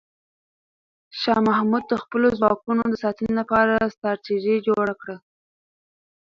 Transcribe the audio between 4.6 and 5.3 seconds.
جوړه کړه.